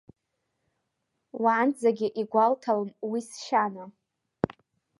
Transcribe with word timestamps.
Уаанӡагьы 1.41 2.07
игәалҭалон 2.21 2.89
уи 3.09 3.19
сшьана. 3.27 3.85